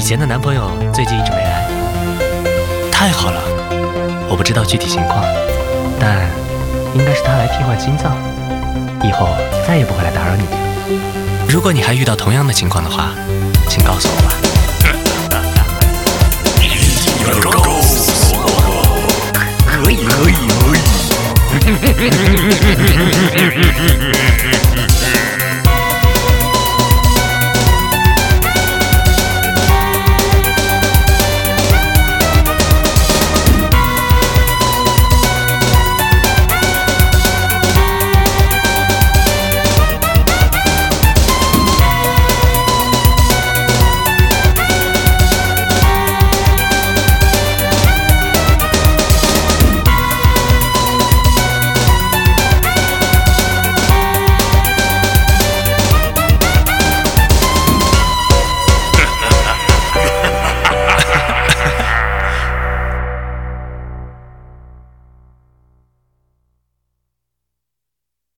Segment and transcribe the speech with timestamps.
[0.00, 1.68] 以前的男朋友最近一直没来，
[2.90, 3.42] 太好了。
[4.30, 5.22] 我不知道具体情况，
[6.00, 6.26] 但
[6.94, 8.16] 应该是他来替换心脏，
[9.06, 9.28] 以后
[9.68, 10.44] 再也不会来打扰你。
[11.50, 13.10] 如果你还遇到同样的情况的话，
[13.68, 14.32] 请告诉我吧。
[19.84, 20.34] 可以可以
[24.32, 24.60] 可以。